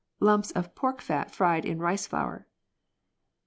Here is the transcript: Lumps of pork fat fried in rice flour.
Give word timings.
Lumps 0.19 0.49
of 0.49 0.73
pork 0.73 0.99
fat 0.99 1.29
fried 1.29 1.63
in 1.63 1.77
rice 1.77 2.07
flour. 2.07 2.47